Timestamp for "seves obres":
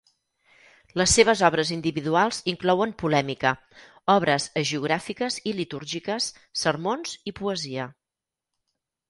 1.17-1.71